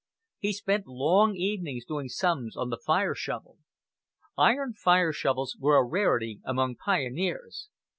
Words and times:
He 0.39 0.53
spent 0.53 0.87
long 0.87 1.35
evenings 1.35 1.85
doing 1.85 2.09
sums 2.09 2.57
on 2.57 2.71
the 2.71 2.79
fire 2.83 3.13
shovel. 3.13 3.59
Iron 4.35 4.73
fire 4.73 5.13
shovels 5.13 5.55
were 5.59 5.77
a 5.77 5.83
rarity 5.83 6.41
among 6.43 6.77
pioneers. 6.77 7.69